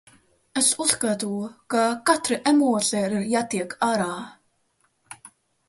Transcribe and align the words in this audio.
Es 0.61 0.69
uzskatu, 0.85 1.29
ka 1.75 1.83
katrai 2.11 2.39
emocija 2.53 3.05
ir 3.05 3.15
jātiek 3.37 3.79
ārā. 3.91 4.11